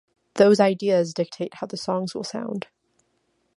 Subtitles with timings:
[0.33, 2.65] Those ideas dictate how the songs will sound.